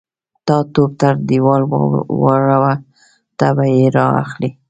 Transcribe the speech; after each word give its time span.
_تا 0.45 0.57
توپ 0.73 0.91
تر 1.01 1.15
دېوال 1.27 1.61
واړاوه، 2.21 2.73
ته 3.37 3.47
به 3.55 3.65
يې 3.75 3.85
را 3.95 4.05
اخلې. 4.23 4.49